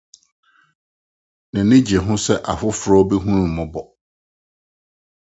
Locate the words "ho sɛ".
2.05-2.35